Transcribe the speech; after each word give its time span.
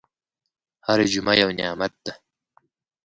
هره 0.87 1.05
جمعه 1.13 1.33
یو 1.41 1.49
نعمت 1.59 1.93
ده. 2.05 2.13